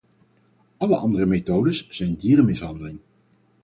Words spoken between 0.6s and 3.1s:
Alle andere methodes zijn dierenmishandeling.